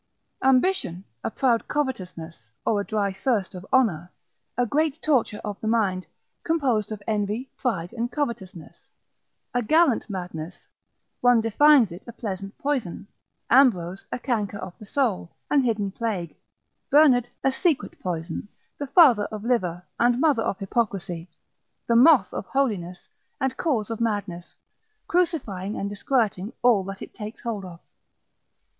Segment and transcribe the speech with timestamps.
[0.43, 4.11] Ambition, a proud covetousness, or a dry thirst of honour,
[4.57, 6.07] a great torture of the mind,
[6.43, 8.89] composed of envy, pride, and covetousness,
[9.53, 10.67] a gallant madness,
[11.19, 13.05] one defines it a pleasant poison,
[13.51, 16.35] Ambrose, a canker of the soul, an hidden plague:
[16.89, 18.47] Bernard, a secret poison,
[18.79, 21.29] the father of livor, and mother of hypocrisy,
[21.85, 23.07] the moth of holiness,
[23.39, 24.55] and cause of madness,
[25.07, 27.79] crucifying and disquieting all that it takes hold of.